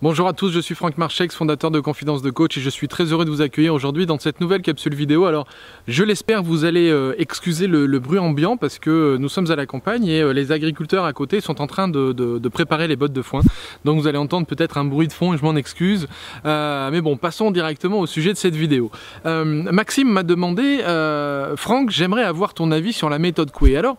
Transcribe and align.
Bonjour 0.00 0.28
à 0.28 0.32
tous, 0.32 0.52
je 0.52 0.60
suis 0.60 0.76
Franck 0.76 0.96
Marchex, 0.96 1.34
fondateur 1.34 1.72
de 1.72 1.80
Confidence 1.80 2.22
de 2.22 2.30
Coach 2.30 2.56
et 2.56 2.60
je 2.60 2.70
suis 2.70 2.86
très 2.86 3.06
heureux 3.06 3.24
de 3.24 3.30
vous 3.30 3.42
accueillir 3.42 3.74
aujourd'hui 3.74 4.06
dans 4.06 4.20
cette 4.20 4.40
nouvelle 4.40 4.62
capsule 4.62 4.94
vidéo. 4.94 5.24
Alors, 5.24 5.48
je 5.88 6.04
l'espère, 6.04 6.44
vous 6.44 6.64
allez 6.64 6.88
euh, 6.88 7.16
excuser 7.18 7.66
le, 7.66 7.98
bruit 7.98 8.20
ambiant 8.20 8.56
parce 8.56 8.78
que 8.78 8.90
euh, 8.90 9.18
nous 9.18 9.28
sommes 9.28 9.50
à 9.50 9.56
la 9.56 9.66
campagne 9.66 10.06
et 10.06 10.20
euh, 10.20 10.32
les 10.32 10.52
agriculteurs 10.52 11.04
à 11.04 11.12
côté 11.12 11.40
sont 11.40 11.60
en 11.60 11.66
train 11.66 11.88
de, 11.88 12.48
préparer 12.48 12.86
les 12.86 12.94
bottes 12.94 13.12
de 13.12 13.22
foin. 13.22 13.40
Donc 13.84 14.00
vous 14.00 14.06
allez 14.06 14.18
entendre 14.18 14.46
peut-être 14.46 14.78
un 14.78 14.84
bruit 14.84 15.08
de 15.08 15.12
fond 15.12 15.34
et 15.34 15.36
je 15.36 15.42
m'en 15.42 15.56
excuse. 15.56 16.06
mais 16.44 17.00
bon, 17.00 17.16
passons 17.16 17.50
directement 17.50 17.98
au 17.98 18.06
sujet 18.06 18.32
de 18.32 18.38
cette 18.38 18.54
vidéo. 18.54 18.92
Maxime 19.24 20.10
m'a 20.12 20.22
demandé, 20.22 20.78
Franck, 21.56 21.90
j'aimerais 21.90 22.22
avoir 22.22 22.54
ton 22.54 22.70
avis 22.70 22.92
sur 22.92 23.10
la 23.10 23.18
méthode 23.18 23.50
Coué. 23.50 23.76
Alors, 23.76 23.96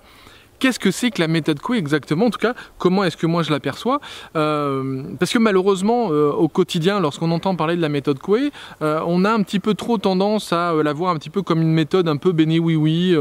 Qu'est-ce 0.60 0.80
que 0.80 0.92
c'est 0.92 1.10
que 1.10 1.22
la 1.22 1.28
méthode 1.28 1.60
Coué 1.60 1.78
exactement? 1.78 2.26
En 2.26 2.30
tout 2.30 2.40
cas, 2.40 2.54
comment 2.78 3.06
est-ce 3.06 3.16
que 3.16 3.26
moi 3.26 3.44
je 3.44 3.52
l'aperçois? 3.52 4.02
Euh, 4.36 5.04
Parce 5.18 5.32
que 5.32 5.40
malheureusement, 5.40 6.10
euh, 6.12 6.32
au 6.32 6.50
quotidien, 6.50 7.00
lorsqu'on 7.00 7.32
entend 7.32 7.56
parler 7.56 7.78
de 7.78 7.82
la 7.82 7.88
méthode 7.88 8.20
Coué, 8.20 8.52
euh, 8.82 9.00
on 9.08 9.24
a 9.24 9.32
un 9.32 9.42
petit 9.42 9.60
peu 9.60 9.74
trop 9.74 9.98
tendance 9.98 10.52
à 10.52 10.74
la 10.84 10.92
voir 10.94 11.12
un 11.12 11.18
petit 11.18 11.30
peu 11.30 11.42
comme 11.42 11.62
une 11.62 11.72
méthode 11.72 12.10
un 12.10 12.18
peu 12.18 12.34
béni 12.34 12.60
oui 12.60 12.76
oui. 12.76 13.16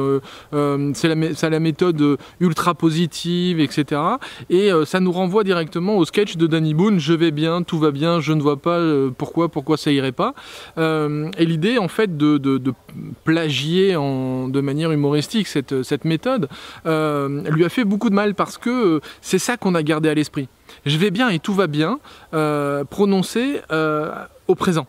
c'est 0.94 1.08
la, 1.50 1.60
méthode 1.60 2.18
ultra 2.40 2.74
positive, 2.74 3.60
etc. 3.60 4.00
Et 4.50 4.70
ça 4.84 5.00
nous 5.00 5.12
renvoie 5.12 5.44
directement 5.44 5.96
au 5.96 6.04
sketch 6.04 6.36
de 6.36 6.46
Danny 6.46 6.74
Boone. 6.74 6.98
Je 6.98 7.12
vais 7.12 7.30
bien, 7.30 7.62
tout 7.62 7.78
va 7.78 7.90
bien, 7.90 8.20
je 8.20 8.32
ne 8.32 8.40
vois 8.40 8.56
pas 8.56 8.80
pourquoi, 9.16 9.48
pourquoi 9.48 9.76
ça 9.76 9.90
irait 9.92 10.12
pas. 10.12 10.34
et 10.76 11.44
l'idée 11.44 11.78
en 11.78 11.88
fait 11.88 12.16
de, 12.16 12.60
plagier 13.24 13.92
de 13.92 14.60
manière 14.60 14.92
humoristique 14.92 15.46
cette, 15.46 16.04
méthode. 16.04 16.48
Euh, 16.86 17.27
lui 17.28 17.64
a 17.64 17.68
fait 17.68 17.84
beaucoup 17.84 18.10
de 18.10 18.14
mal 18.14 18.34
parce 18.34 18.58
que 18.58 18.70
euh, 18.70 19.00
c'est 19.20 19.38
ça 19.38 19.56
qu'on 19.56 19.74
a 19.74 19.82
gardé 19.82 20.08
à 20.08 20.14
l'esprit. 20.14 20.48
Je 20.86 20.96
vais 20.98 21.10
bien 21.10 21.28
et 21.28 21.38
tout 21.38 21.54
va 21.54 21.66
bien, 21.66 21.98
euh, 22.34 22.84
prononcé 22.84 23.60
au 24.48 24.54
présent. 24.54 24.86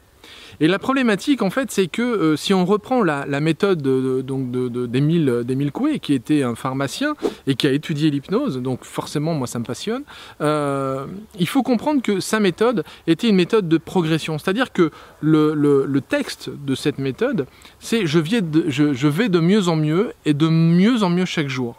Et 0.62 0.68
la 0.68 0.78
problématique, 0.78 1.42
en 1.42 1.50
fait, 1.50 1.72
c'est 1.72 1.88
que 1.88 2.02
euh, 2.02 2.36
si 2.36 2.54
on 2.54 2.66
reprend 2.66 3.02
la, 3.02 3.26
méthode 3.40 3.82
d'Émile 3.82 5.44
de, 5.46 5.70
Coué, 5.70 6.00
qui 6.00 6.14
était 6.14 6.44
un 6.44 6.56
pharmacien 6.56 7.16
et 7.48 7.56
qui 7.56 7.66
a 7.66 7.72
étudié 7.72 8.10
l'hypnose, 8.10 8.58
donc 8.58 8.84
forcément, 8.84 9.34
moi, 9.34 9.48
ça 9.48 9.60
me 9.60 9.64
passionne, 9.64 10.04
euh, 10.42 11.06
il 11.40 11.48
faut 11.48 11.64
comprendre 11.64 12.02
que 12.02 12.20
sa 12.20 12.42
méthode 12.42 12.84
était 13.08 13.30
une 13.30 13.38
méthode 13.38 13.70
de 13.70 13.78
progression. 13.78 14.38
C'est-à-dire 14.38 14.74
que 14.74 14.92
le, 15.22 16.00
texte 16.10 16.50
de 16.50 16.76
cette 16.76 16.98
méthode, 16.98 17.46
c'est 17.80 18.06
je 18.08 18.20
vais 18.20 19.30
de 19.30 19.40
mieux 19.40 19.68
en 19.68 19.76
mieux 19.76 20.14
et 20.26 20.34
de 20.34 20.48
mieux 20.48 21.04
en 21.04 21.10
mieux 21.10 21.26
chaque 21.26 21.50
jour. 21.50 21.76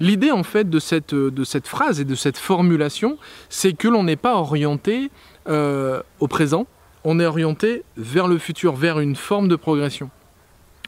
L'idée 0.00 0.30
en 0.30 0.42
fait 0.42 0.68
de 0.68 0.78
cette, 0.78 1.14
de 1.14 1.44
cette 1.44 1.68
phrase 1.68 2.00
et 2.00 2.04
de 2.04 2.14
cette 2.14 2.38
formulation, 2.38 3.18
c'est 3.48 3.72
que 3.72 3.88
l'on 3.88 4.04
n'est 4.04 4.16
pas 4.16 4.34
orienté 4.36 5.10
euh, 5.48 6.02
au 6.20 6.28
présent, 6.28 6.66
on 7.04 7.20
est 7.20 7.26
orienté 7.26 7.84
vers 7.96 8.26
le 8.26 8.38
futur, 8.38 8.74
vers 8.74 8.98
une 8.98 9.14
forme 9.14 9.48
de 9.48 9.56
progression. 9.56 10.10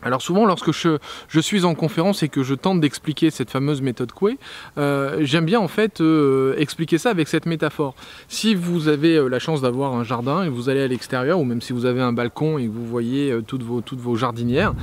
Alors 0.03 0.21
souvent, 0.21 0.45
lorsque 0.45 0.73
je, 0.73 1.41
suis 1.41 1.65
en 1.65 1.75
conférence 1.75 2.23
et 2.23 2.29
que 2.29 2.43
je 2.43 2.55
tente 2.55 2.81
d'expliquer 2.81 3.31
cette 3.31 3.51
fameuse 3.51 3.81
méthode 3.81 4.13
Coué, 4.13 4.39
euh, 4.77 5.19
j'aime 5.23 5.47
bien 5.47 5.59
en 5.59 5.69
fait 5.69 6.03
euh, 6.03 6.55
expliquer 6.59 6.99
ça 6.99 7.09
avec 7.09 7.29
cette 7.29 7.47
métaphore. 7.47 7.95
Si 8.29 8.55
vous 8.55 8.89
avez 8.89 9.17
euh, 9.17 9.29
la 9.29 9.39
chance 9.39 9.63
d'avoir 9.63 9.95
un 9.95 10.05
jardin 10.05 10.43
et 10.43 10.51
vous 10.51 10.69
allez 10.69 10.83
à 10.83 10.87
l'extérieur, 10.87 11.41
ou 11.41 11.45
même 11.45 11.63
si 11.63 11.73
vous 11.73 11.87
avez 11.87 12.03
un 12.03 12.13
balcon 12.13 12.59
et 12.59 12.67
que 12.67 12.71
vous 12.71 12.85
voyez 12.85 13.35
toutes, 13.47 13.63
vos, 13.63 13.81
toutes 13.81 13.99
vos 13.99 14.17
jardinières, 14.17 14.75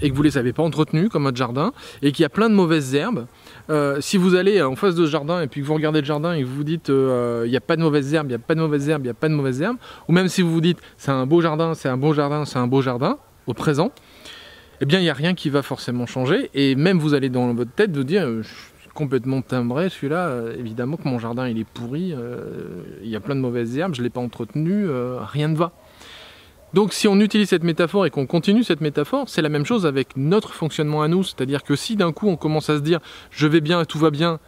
et 0.00 0.10
que 0.10 0.14
vous 0.14 0.22
ne 0.22 0.28
les 0.28 0.38
avez 0.38 0.52
pas 0.52 0.62
entretenues 0.62 1.08
comme 1.08 1.24
votre 1.24 1.36
jardin, 1.36 1.72
et 2.00 2.12
qu'il 2.12 2.22
y 2.22 2.26
a 2.26 2.30
plein 2.30 2.48
de 2.48 2.54
mauvaises 2.54 2.94
herbes, 2.94 3.26
si 3.98 4.16
vous 4.16 4.36
allez 4.36 4.62
en 4.62 4.76
face 4.76 4.94
de 4.94 5.06
ce 5.06 5.10
jardin 5.10 5.42
et 5.42 5.48
puis 5.48 5.60
que 5.60 5.66
vous 5.66 5.74
regardez 5.74 6.00
le 6.00 6.06
jardin 6.06 6.34
et 6.34 6.42
que 6.42 6.46
vous 6.46 6.56
vous 6.56 6.64
dites 6.64 6.88
il 6.88 7.50
n'y 7.50 7.56
a 7.56 7.60
pas 7.60 7.76
de 7.76 7.82
mauvaises 7.82 8.14
herbes, 8.14 8.28
il 8.28 8.30
n'y 8.30 8.34
a 8.36 8.38
pas 8.38 8.54
de 8.54 8.60
mauvaises 8.60 8.88
herbes, 8.88 9.02
il 9.02 9.06
n'y 9.06 9.10
a 9.10 9.14
pas 9.14 9.28
de 9.28 9.34
mauvaises 9.34 9.60
herbes, 9.60 9.76
ou 10.08 10.12
même 10.12 10.28
si 10.28 10.40
vous 10.42 10.52
vous 10.52 10.60
dites 10.60 10.78
c'est 10.96 11.10
un 11.10 11.26
beau 11.26 11.40
jardin, 11.40 11.74
c'est 11.74 11.88
un 11.88 11.96
beau 11.96 12.14
jardin, 12.14 12.44
c'est 12.44 12.58
un 12.58 12.68
beau 12.68 12.80
jardin, 12.80 13.18
au 13.46 13.54
présent, 13.54 13.90
eh 14.80 14.86
bien, 14.86 14.98
il 14.98 15.02
n'y 15.02 15.10
a 15.10 15.14
rien 15.14 15.34
qui 15.34 15.50
va 15.50 15.62
forcément 15.62 16.06
changer. 16.06 16.50
Et 16.54 16.74
même 16.74 16.98
vous 16.98 17.14
allez 17.14 17.28
dans 17.28 17.52
votre 17.52 17.72
tête 17.72 17.94
vous 17.94 18.04
dire, 18.04 18.22
euh, 18.22 18.42
je 18.42 18.48
suis 18.48 18.88
complètement 18.94 19.42
timbré, 19.42 19.88
celui-là, 19.90 20.28
euh, 20.28 20.56
évidemment 20.58 20.96
que 20.96 21.06
mon 21.06 21.18
jardin, 21.18 21.48
il 21.48 21.58
est 21.58 21.64
pourri, 21.64 22.12
euh, 22.14 22.82
il 23.02 23.08
y 23.08 23.16
a 23.16 23.20
plein 23.20 23.36
de 23.36 23.40
mauvaises 23.40 23.76
herbes, 23.76 23.94
je 23.94 24.00
ne 24.00 24.04
l'ai 24.04 24.10
pas 24.10 24.20
entretenu, 24.20 24.86
rien 25.20 25.48
ne 25.48 25.56
va. 25.56 25.72
Donc 26.72 26.92
si 26.92 27.08
on 27.08 27.18
utilise 27.18 27.48
cette 27.48 27.64
métaphore 27.64 28.06
et 28.06 28.10
qu'on 28.10 28.26
continue 28.26 28.62
cette 28.62 28.80
métaphore, 28.80 29.28
c'est 29.28 29.42
la 29.42 29.48
même 29.48 29.66
chose 29.66 29.86
avec 29.86 30.16
notre 30.16 30.52
fonctionnement 30.52 31.02
à 31.02 31.08
nous. 31.08 31.24
C'est-à-dire 31.24 31.64
que 31.64 31.74
si 31.74 31.96
d'un 31.96 32.12
coup 32.12 32.28
on 32.28 32.36
commence 32.36 32.70
à 32.70 32.76
se 32.76 32.82
dire 32.82 33.00
je 33.30 33.48
vais 33.48 33.60
bien, 33.60 33.84
tout 33.84 33.98
va 33.98 34.10
bien, 34.10 34.38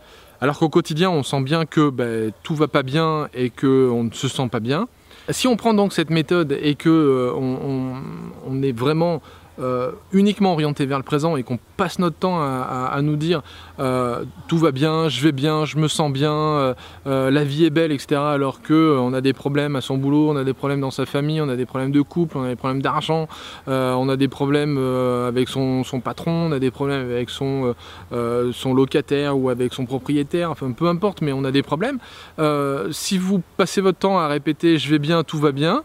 alors 0.41 0.59
qu'au 0.59 0.69
quotidien 0.69 1.11
on 1.11 1.25
sent 1.25 1.43
bien 1.43 1.67
que 1.67 1.91
ben, 1.91 2.31
tout 2.45 2.55
va 2.55 2.69
pas 2.69 2.85
bien 2.85 3.29
et 3.35 3.51
qu'on 3.51 4.05
ne 4.05 4.13
se 4.13 4.29
sent 4.29 4.49
pas 4.49 4.61
bien, 4.61 4.87
si 5.31 5.47
on 5.47 5.57
prend 5.57 5.75
donc 5.75 5.93
cette 5.93 6.11
méthode 6.11 6.57
et 6.61 6.75
que 6.75 7.33
on, 7.35 8.63
est 8.63 8.73
vraiment 8.73 9.21
euh, 9.59 9.93
uniquement 10.13 10.53
orienté 10.53 10.87
vers 10.87 10.99
le 10.99 11.05
présent 11.05 11.37
et 11.37 11.43
qu'on 11.43 11.59
passe 11.77 11.99
notre 11.99 12.17
temps 12.17 12.41
à, 12.41 12.99
nous 13.03 13.17
dire 13.17 13.43
euh, 13.81 14.25
tout 14.49 14.57
va 14.57 14.73
bien, 14.73 15.11
je 15.11 15.23
vais 15.23 15.33
bien, 15.33 15.67
je 15.67 15.77
me 15.77 15.89
sens 15.89 16.11
bien, 16.11 16.33
euh, 16.33 16.75
la 17.05 17.45
vie 17.45 17.67
est 17.67 17.71
belle, 17.71 17.93
etc. 17.93 18.21
Alors 18.21 18.63
que 18.63 18.97
on 18.99 19.13
a 19.13 19.21
des 19.21 19.35
problèmes 19.35 19.77
à 19.77 19.83
son 19.83 19.99
boulot, 19.99 20.31
on 20.31 20.37
a 20.37 20.45
des 20.45 20.55
problèmes 20.55 20.81
dans 20.81 20.91
sa 20.91 21.05
famille, 21.05 21.41
on 21.41 21.49
a 21.51 21.57
des 21.57 21.67
problèmes 21.67 21.93
de 21.93 22.01
couple, 22.01 22.39
on 22.39 22.45
a 22.45 22.49
des 22.49 22.57
problèmes 22.57 22.81
d'argent, 22.81 23.29
on 23.67 24.09
a 24.09 24.17
des 24.17 24.29
problèmes 24.29 24.79
avec 24.79 25.49
son, 25.49 25.83
patron, 26.03 26.49
on 26.49 26.53
a 26.53 26.59
des 26.59 26.71
problèmes 26.71 27.11
avec 27.11 27.29
son, 27.29 27.75
locataire 28.65 29.37
ou 29.37 29.51
avec 29.51 29.75
son 29.75 29.85
propriétaire, 29.85 30.51
enfin 30.51 30.73
peu 30.73 30.87
importe, 30.87 31.21
mais 31.21 31.33
on 31.33 31.45
a 31.45 31.51
des 31.51 31.63
problèmes. 31.63 31.99
si 32.91 33.19
vous 33.19 33.43
passez 33.57 33.81
votre 33.81 33.99
temps 33.99 34.19
à 34.19 34.29
répéter 34.29 34.79
je 34.79 34.91
vais 34.91 34.99
bien, 34.99 35.25
tout 35.25 35.39
va 35.39 35.53
bien, 35.53 35.83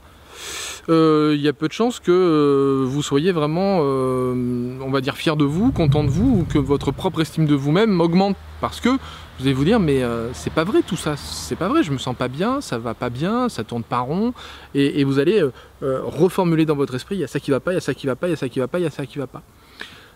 il 0.87 1.41
y 1.41 1.47
a 1.47 1.53
peu 1.53 1.67
de 1.67 1.73
chances 1.73 1.99
que 1.99 2.11
euh, 2.11 2.85
vous 2.85 3.01
soyez 3.01 3.31
vraiment, 3.31 3.79
euh, 3.81 4.77
on 4.81 4.89
va 4.89 5.01
dire, 5.01 5.15
fier 5.15 5.35
de 5.35 5.45
vous, 5.45 5.71
content 5.71 6.03
de 6.03 6.09
vous, 6.09 6.39
ou 6.39 6.45
que 6.45 6.57
votre 6.57 6.91
propre 6.91 7.21
estime 7.21 7.45
de 7.45 7.55
vous-même 7.55 7.99
augmente. 8.01 8.35
Parce 8.61 8.79
que 8.79 8.89
vous 8.89 9.45
allez 9.45 9.53
vous 9.53 9.65
dire, 9.65 9.79
mais 9.79 10.01
c'est 10.33 10.51
pas 10.51 10.63
vrai 10.63 10.81
tout 10.81 10.95
ça, 10.95 11.15
c'est 11.15 11.55
pas 11.55 11.67
vrai, 11.67 11.83
je 11.83 11.91
me 11.91 11.99
sens 11.99 12.15
pas 12.15 12.27
bien, 12.27 12.59
ça 12.59 12.79
va 12.79 12.95
pas 12.95 13.11
bien, 13.11 13.49
ça 13.49 13.63
tourne 13.63 13.83
pas 13.83 13.99
rond. 13.99 14.33
Et, 14.73 15.03
vous 15.03 15.19
allez 15.19 15.43
reformuler 15.81 16.65
dans 16.65 16.75
votre 16.75 16.95
esprit, 16.95 17.17
il 17.17 17.19
y 17.19 17.23
a 17.23 17.27
ça 17.27 17.39
qui 17.39 17.51
va 17.51 17.59
pas, 17.59 17.71
il 17.71 17.75
y 17.75 17.77
a 17.77 17.81
ça 17.81 17.93
qui 17.93 18.07
va 18.07 18.15
pas, 18.15 18.27
il 18.27 18.31
y 18.31 18.33
a 18.33 18.37
ça 18.37 18.49
qui 18.49 18.59
va 18.59 18.67
pas, 18.67 18.79
il 18.79 18.83
y 18.83 18.87
a 18.87 18.89
ça 18.89 19.05
qui 19.05 19.19
va 19.19 19.27
pas. 19.27 19.43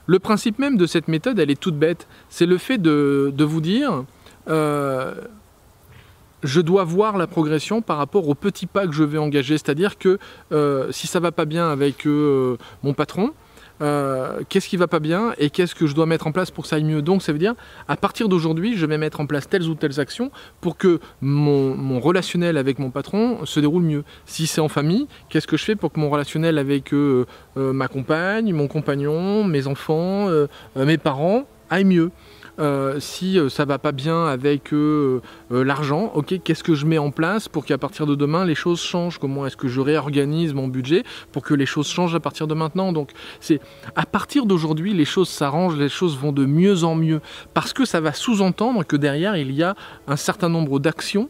Le 0.07 0.17
principe 0.17 0.57
même 0.57 0.75
de 0.75 0.87
cette 0.87 1.07
méthode, 1.07 1.37
elle 1.37 1.51
est 1.51 1.59
toute 1.59 1.77
bête. 1.77 2.07
C'est 2.29 2.47
le 2.47 2.57
fait 2.57 2.79
de 2.79 3.43
vous 3.43 3.61
dire, 3.61 4.05
je 6.44 6.62
dois 6.62 6.84
voir 6.84 7.18
la 7.18 7.28
progression 7.28 7.81
par 7.81 7.97
rapport 7.97 8.28
aux 8.28 8.35
petits 8.35 8.66
pas 8.66 8.88
que 8.88 8.94
je 8.94 9.03
vais 9.03 9.18
engager. 9.18 9.57
C'est-à-dire 9.57 9.97
que 9.97 10.18
euh, 10.52 10.91
si 10.91 11.07
ça 11.07 11.19
va 11.19 11.31
pas 11.31 11.46
bien 11.46 11.69
avec 11.69 12.06
euh, 12.06 12.57
mon 12.84 12.94
patron, 12.94 13.31
euh, 13.81 14.41
qu'est-ce 14.47 14.69
qui 14.69 14.78
va 14.78 14.88
pas 14.88 15.00
bien 15.00 15.34
et 15.40 15.50
qu'est-ce 15.50 15.74
que 15.74 15.88
je 15.88 15.96
dois 15.96 16.06
mettre 16.06 16.28
en 16.28 16.31
place 16.31 16.52
pour 16.52 16.63
que 16.63 16.69
ça 16.69 16.75
aille 16.75 16.84
mieux? 16.84 17.02
Donc 17.02 17.24
ça 17.24 17.31
veut 17.31 17.40
dire, 17.40 17.56
à 17.88 17.96
partir 17.96 18.29
d'aujourd'hui, 18.29 18.78
je 18.78 18.85
vais 18.85 18.97
mettre 18.97 19.19
en 19.19 19.25
place 19.25 19.50
telles 19.50 19.68
ou 19.68 19.75
telles 19.75 20.00
actions 20.00 20.29
pour 20.62 20.78
que 20.78 21.00
mon, 21.22 22.00
relationnel 22.00 22.58
avec 22.58 22.78
mon 22.78 22.91
patron 22.91 23.46
se 23.46 23.59
déroule 23.59 23.84
mieux. 23.84 24.03
Si 24.25 24.46
c'est 24.46 24.62
en 24.62 24.69
famille, 24.69 25.08
qu'est-ce 25.29 25.47
que 25.47 25.58
je 25.58 25.63
fais 25.63 25.75
pour 25.75 25.91
que 25.91 26.00
mon 26.00 26.09
relationnel 26.09 26.59
avec 26.59 26.94
ma 27.56 27.88
compagne, 27.88 28.53
mon 28.53 28.68
compagnon, 28.68 29.44
mes 29.44 29.66
enfants, 29.66 30.28
mes 30.75 30.97
parents 30.97 31.46
aille 31.69 31.85
mieux? 31.85 32.12
Euh, 32.59 33.00
si 33.00 33.39
euh, 33.39 33.50
ça 33.50 33.66
va 33.66 33.79
pas 33.79 33.91
bien 33.91 34.25
avec 34.25 34.73
euh, 34.73 35.22
l'argent, 35.50 36.12
ok, 36.16 36.41
qu'est-ce 36.44 36.63
que 36.63 36.75
je 36.75 36.85
mets 36.85 36.97
en 36.97 37.12
place 37.12 37.47
pour 37.47 37.66
qu'à 37.66 37.78
partir 37.78 38.06
de 38.06 38.16
demain 38.16 38.45
les 38.45 38.56
choses 38.56 38.81
changent? 38.81 39.17
Comment 39.17 39.45
est-ce 39.45 39.57
que 39.57 39.67
je 39.67 39.81
réorganise 39.81 40.53
mon 40.53 40.67
budget 40.67 41.03
pour 41.31 41.44
que 41.44 41.53
les 41.53 41.66
choses 41.66 41.88
changent 41.88 42.16
à 42.16 42.19
partir 42.19 42.47
de 42.47 42.53
maintenant? 42.53 42.91
Donc 42.91 43.11
c'est 43.40 43.61
à 43.95 44.06
partir 44.06 44.45
d'aujourd'hui 44.45 44.94
les 44.94 45.06
choses 45.06 45.29
s'arrangent, 45.29 45.78
les 45.78 45.90
choses 45.90 46.17
vont 46.17 46.31
de 46.31 46.45
mieux 46.45 46.84
en 46.84 46.95
mieux. 46.95 47.22
Parce 47.53 47.73
que 47.73 47.85
ça 47.85 48.01
va 48.01 48.13
sous-entendre 48.13 48.85
que 48.85 48.95
derrière 48.95 49.38
il 49.38 49.51
y 49.51 49.63
a 49.63 49.75
un 50.07 50.16
certain 50.16 50.50
nombre 50.50 50.79
d'actions 50.79 51.29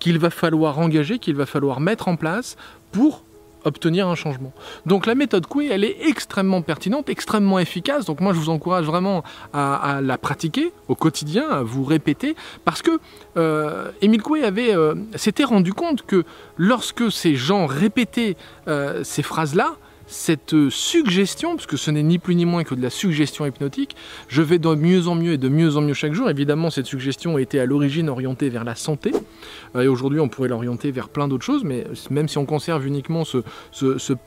qu'il 0.00 0.18
va 0.18 0.30
falloir 0.30 0.78
engager, 0.78 1.18
qu'il 1.18 1.36
va 1.36 1.46
falloir 1.46 1.80
mettre 1.80 2.08
en 2.08 2.16
place 2.16 2.56
pour 2.90 3.24
obtenir 3.64 4.08
un 4.08 4.14
changement. 4.14 4.52
Donc 4.86 5.06
la 5.06 5.14
méthode 5.14 5.46
Coué, 5.46 5.68
elle 5.70 5.84
est 5.84 5.96
extrêmement 6.08 6.62
pertinente, 6.62 7.08
extrêmement 7.08 7.58
efficace. 7.58 8.04
Donc 8.04 8.20
moi, 8.20 8.32
je 8.32 8.38
vous 8.38 8.50
encourage 8.50 8.86
vraiment 8.86 9.22
à, 9.52 10.00
la 10.02 10.18
pratiquer 10.18 10.72
au 10.88 10.94
quotidien, 10.94 11.48
à 11.48 11.62
vous 11.62 11.84
répéter, 11.84 12.34
parce 12.64 12.82
que 12.82 12.98
euh, 13.36 13.90
Émile 14.00 14.22
Coué 14.22 14.44
avait 14.44 14.74
euh, 14.74 14.94
s'était 15.14 15.44
rendu 15.44 15.72
compte 15.72 16.02
que 16.02 16.24
lorsque 16.56 17.10
ces 17.10 17.34
gens 17.34 17.66
répétaient 17.66 18.36
euh, 18.68 19.04
ces 19.04 19.22
phrases-là, 19.22 19.76
cette 20.12 20.68
suggestion, 20.70 21.56
parce 21.56 21.66
que 21.66 21.76
ce 21.76 21.90
n'est 21.90 22.02
ni 22.02 22.18
plus 22.18 22.34
ni 22.34 22.44
moins 22.44 22.64
que 22.64 22.74
de 22.74 22.82
la 22.82 22.90
suggestion 22.90 23.46
hypnotique, 23.46 23.96
je 24.28 24.42
vais 24.42 24.58
de 24.58 24.74
mieux 24.74 25.08
en 25.08 25.14
mieux 25.14 25.32
et 25.32 25.38
de 25.38 25.48
mieux 25.48 25.76
en 25.76 25.80
mieux 25.80 25.94
chaque 25.94 26.12
jour. 26.12 26.30
Évidemment, 26.30 26.70
cette 26.70 26.86
suggestion 26.86 27.38
était 27.38 27.58
à 27.58 27.66
l'origine 27.66 28.08
orientée 28.08 28.48
vers 28.48 28.64
la 28.64 28.74
santé, 28.74 29.12
et 29.74 29.88
aujourd'hui 29.88 30.20
on 30.20 30.28
pourrait 30.28 30.48
l'orienter 30.48 30.90
vers 30.90 31.08
plein 31.08 31.28
d'autres 31.28 31.44
choses, 31.44 31.64
mais 31.64 31.84
même 32.10 32.28
si 32.28 32.38
on 32.38 32.46
conserve 32.46 32.86
uniquement 32.86 33.24
ce, 33.24 33.42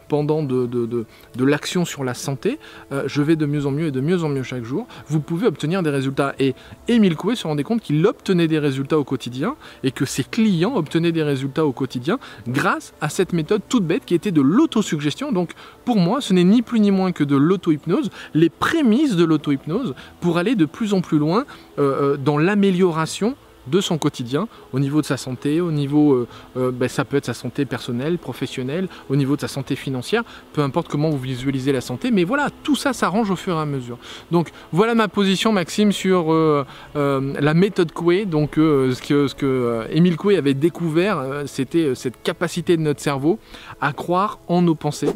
pendant 0.08 0.44
de, 0.44 0.66
de, 0.66 1.46
l'action 1.46 1.86
sur 1.86 2.04
la 2.04 2.14
santé, 2.14 2.60
euh, 2.92 3.04
je 3.06 3.22
vais 3.22 3.36
de 3.36 3.46
mieux 3.46 3.66
en 3.66 3.72
mieux 3.72 3.88
et 3.88 3.92
de 3.92 4.02
mieux 4.02 4.24
en 4.24 4.30
mieux 4.30 4.44
chaque 4.44 4.64
jour. 4.64 4.88
Vous 5.08 5.20
pouvez 5.20 5.48
obtenir 5.48 5.84
des 5.84 5.92
résultats. 5.92 6.34
Et 6.40 6.56
Émile 6.88 7.16
Coué 7.16 7.36
se 7.36 7.46
rendait 7.46 7.64
compte 7.64 7.82
qu'il 7.82 8.06
obtenait 8.06 8.48
des 8.48 8.60
résultats 8.60 8.98
au 8.98 9.04
quotidien 9.04 9.56
et 9.84 9.92
que 9.92 10.06
ses 10.06 10.24
clients 10.24 10.76
obtenaient 10.76 11.12
des 11.12 11.24
résultats 11.24 11.66
au 11.66 11.72
quotidien 11.72 12.18
grâce 12.48 12.94
à 13.00 13.10
cette 13.10 13.34
méthode 13.34 13.62
toute 13.70 13.86
bête 13.86 14.06
qui 14.06 14.16
était 14.16 14.32
de 14.32 14.42
l'autosuggestion. 14.42 15.32
Donc 15.32 15.52
pour 15.84 15.98
moi, 15.98 16.22
ce 16.22 16.34
n'est 16.34 16.44
ni 16.44 16.62
plus 16.62 16.80
ni 16.80 16.92
moins 16.92 17.12
que 17.12 17.24
de 17.24 17.36
l'auto-hypnose, 17.36 18.10
les 18.34 18.50
prémices 18.50 19.16
de 19.16 19.24
l'auto-hypnose 19.24 19.94
pour 20.22 20.38
aller 20.38 20.56
de 20.56 20.66
plus 20.66 20.94
en 20.94 21.02
plus 21.02 21.18
loin 21.18 21.46
euh, 21.78 22.14
euh, 22.14 22.18
dans 22.18 22.38
l'amélioration 22.38 23.36
de 23.68 23.82
son 23.82 23.98
quotidien, 23.98 24.48
au 24.74 24.80
niveau 24.80 25.02
de 25.02 25.06
sa 25.06 25.18
santé, 25.18 25.62
au 25.62 25.72
niveau, 25.72 26.14
euh, 26.14 26.28
euh, 26.58 26.72
ben, 26.72 26.88
ça 26.88 27.06
peut 27.06 27.18
être 27.18 27.26
sa 27.26 27.34
santé 27.34 27.66
personnelle, 27.66 28.18
professionnelle, 28.18 28.88
au 29.10 29.16
niveau 29.16 29.36
de 29.36 29.42
sa 29.42 29.48
santé 29.48 29.76
financière, 29.76 30.24
peu 30.54 30.62
importe 30.62 30.88
comment 30.88 31.10
vous 31.10 31.20
visualisez 31.20 31.72
la 31.72 31.82
santé, 31.82 32.12
mais 32.12 32.24
voilà, 32.24 32.50
tout 32.64 32.76
ça 32.76 32.94
s'arrange 32.94 33.32
au 33.32 33.36
fur 33.36 33.56
et 33.56 33.60
à 33.60 33.66
mesure. 33.66 33.98
Donc 34.32 34.50
voilà 34.72 34.96
ma 34.96 35.08
position 35.08 35.52
Maxime 35.52 35.92
sur 35.92 36.32
euh, 36.32 36.64
la 36.94 37.54
méthode 37.54 37.92
Coué, 37.92 38.26
donc 38.26 38.54
ce 38.56 39.02
que, 39.02 39.28
ce 39.28 39.36
que 39.36 40.16
Coué 40.16 40.38
avait 40.38 40.54
découvert, 40.54 41.44
c'était 41.46 41.96
cette 41.96 42.22
capacité 42.24 42.78
de 42.78 42.82
notre 42.82 43.02
cerveau 43.02 43.40
à 43.82 43.94
croire 43.94 44.40
en 44.48 44.62
nos 44.62 44.76
pensées. 44.76 45.10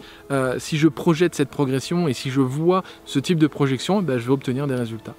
si 0.57 0.77
je 0.77 0.87
projette 0.87 1.35
cette 1.35 1.49
progression 1.49 2.07
et 2.07 2.13
si 2.13 2.29
je 2.29 2.41
vois 2.41 2.83
ce 3.05 3.19
type 3.19 3.39
de 3.39 3.47
projection, 3.47 4.01
ben, 4.01 4.17
je 4.17 4.25
vais 4.25 4.33
obtenir 4.33 4.67
des 4.67 4.75
résultats. 4.75 5.15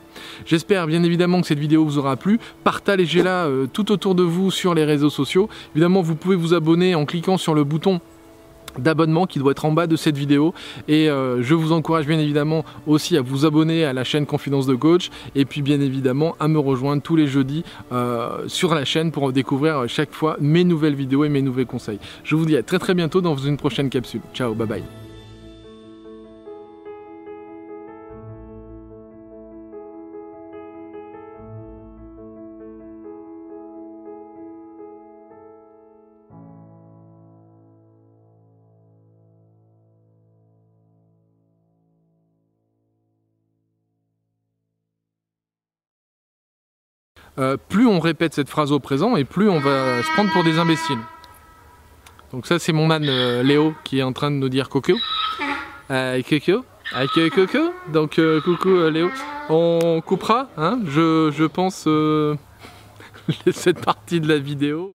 J'espère 0.46 0.86
bien 0.86 1.02
évidemment 1.02 1.40
que 1.40 1.46
cette 1.46 1.58
vidéo 1.58 1.84
vous 1.84 1.98
aura 1.98 2.16
plu. 2.16 2.38
Partagez-la 3.20 3.46
euh, 3.48 3.66
tout 3.70 3.92
autour 3.92 4.14
de 4.14 4.22
vous 4.22 4.50
sur 4.50 4.74
les 4.74 4.84
réseaux 4.84 5.10
sociaux. 5.10 5.48
Évidemment, 5.74 6.00
vous 6.00 6.14
pouvez 6.14 6.36
vous 6.36 6.54
abonner 6.54 6.94
en 6.94 7.04
cliquant 7.04 7.36
sur 7.36 7.54
le 7.54 7.64
bouton 7.64 8.00
d'abonnement 8.78 9.26
qui 9.26 9.40
doit 9.40 9.50
être 9.50 9.64
en 9.64 9.72
bas 9.72 9.88
de 9.88 9.96
cette 9.96 10.16
vidéo 10.16 10.54
et 10.86 11.10
euh, 11.10 11.42
je 11.42 11.54
vous 11.54 11.72
encourage 11.72 12.06
bien 12.06 12.20
évidemment 12.20 12.64
aussi 12.86 13.16
à 13.16 13.20
vous 13.20 13.44
abonner 13.44 13.84
à 13.84 13.92
la 13.92 14.04
chaîne 14.04 14.26
Confidence 14.26 14.64
de 14.66 14.76
Coach 14.76 15.10
et 15.34 15.44
puis 15.44 15.60
bien 15.60 15.80
évidemment 15.80 16.36
à 16.38 16.46
me 16.46 16.60
rejoindre 16.60 17.02
tous 17.02 17.16
les 17.16 17.26
jeudis 17.26 17.64
euh, 17.90 18.44
sur 18.46 18.72
la 18.72 18.84
chaîne 18.84 19.10
pour 19.10 19.32
découvrir 19.32 19.88
chaque 19.88 20.12
fois 20.12 20.36
mes 20.40 20.62
nouvelles 20.62 20.94
vidéos 20.94 21.24
et 21.24 21.28
mes 21.28 21.42
nouveaux 21.42 21.66
conseils. 21.66 21.98
Je 22.22 22.36
vous 22.36 22.46
dis 22.46 22.56
à 22.56 22.62
très 22.62 22.78
très 22.78 22.94
bientôt 22.94 23.20
dans 23.20 23.36
une 23.36 23.56
prochaine 23.56 23.90
capsule. 23.90 24.20
Ciao, 24.34 24.54
bye 24.54 24.68
bye. 24.68 25.09
Euh, 47.38 47.56
plus 47.68 47.86
on 47.86 48.00
répète 48.00 48.34
cette 48.34 48.48
phrase 48.48 48.72
au 48.72 48.80
présent 48.80 49.16
et 49.16 49.24
plus 49.24 49.48
on 49.48 49.60
va 49.60 50.02
se 50.02 50.12
prendre 50.12 50.30
pour 50.32 50.44
des 50.44 50.58
imbéciles. 50.58 50.98
Donc 52.32 52.46
ça 52.46 52.58
c'est 52.58 52.72
mon 52.72 52.90
âne 52.90 53.08
euh, 53.08 53.42
Léo 53.42 53.74
qui 53.84 53.98
est 53.98 54.02
en 54.02 54.12
train 54.12 54.30
de 54.30 54.36
nous 54.36 54.48
dire 54.48 54.68
coco. 54.68 54.94
Euh, 55.90 56.14
avec 56.14 56.28
coco. 57.34 57.72
Donc 57.92 58.20
coucou 58.44 58.88
Léo. 58.90 59.10
On 59.48 60.00
coupera, 60.04 60.48
hein, 60.56 60.78
je 60.86 61.46
pense, 61.46 61.88
cette 63.52 63.84
partie 63.84 64.20
de 64.20 64.28
la 64.28 64.38
vidéo. 64.38 64.92